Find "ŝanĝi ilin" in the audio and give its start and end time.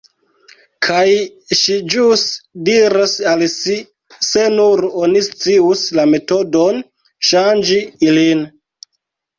7.31-8.47